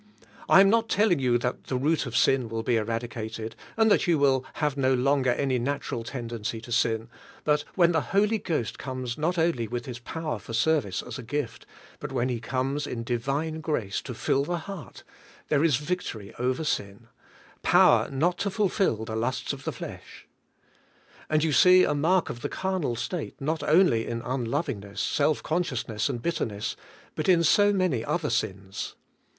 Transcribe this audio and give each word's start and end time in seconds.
I 0.49 0.61
am 0.61 0.69
not 0.71 0.89
telling 0.89 1.19
you 1.19 1.37
that 1.37 1.65
the 1.65 1.77
root 1.77 2.07
of 2.07 2.17
sin 2.17 2.49
will 2.49 2.63
be 2.63 2.75
eradicated, 2.75 3.55
and 3.77 3.91
that 3.91 4.07
you 4.07 4.17
will 4.17 4.43
have 4.53 4.75
no 4.75 4.95
longer 4.95 5.29
any 5.29 5.59
natural 5.59 6.03
tendency 6.03 6.59
to 6.61 6.71
sin; 6.71 7.07
but 7.43 7.65
when 7.75 7.91
the 7.91 8.01
Holy 8.01 8.39
Spirit 8.39 8.79
comes 8.79 9.15
not 9.15 9.37
only 9.37 9.67
with 9.67 9.85
His 9.85 9.99
12 9.99 10.03
CARNAL 10.11 10.39
CHRISTIANS 10.39 10.39
power 10.39 10.39
for 10.39 10.53
service 10.53 11.03
as 11.03 11.19
a 11.19 11.21
gift, 11.21 11.67
but 11.99 12.11
when 12.11 12.29
He 12.29 12.39
comes 12.39 12.87
in 12.87 13.03
Divine 13.03 13.61
grace 13.61 14.01
to 14.01 14.15
fill 14.15 14.43
the 14.43 14.57
heart, 14.57 15.03
there 15.49 15.63
is 15.63 15.75
victory 15.75 16.33
over 16.39 16.63
sin; 16.63 17.07
power 17.61 18.09
not 18.09 18.39
to 18.39 18.49
fulfill 18.49 19.05
the 19.05 19.15
lusts 19.15 19.53
of 19.53 19.61
thefiesh. 19.65 20.25
And 21.29 21.43
you 21.43 21.51
see 21.51 21.83
a 21.83 21.93
mark 21.93 22.31
of 22.31 22.41
the 22.41 22.49
carnal 22.49 22.95
state 22.95 23.39
not 23.39 23.61
only 23.61 24.07
in 24.07 24.23
un 24.23 24.45
lovingness, 24.45 24.99
self 24.99 25.43
consciousness 25.43 26.09
and 26.09 26.23
bitterness, 26.23 26.75
but 27.13 27.29
in 27.29 27.43
so 27.43 27.71
many 27.71 28.03
other 28.03 28.31
sins. 28.31 28.95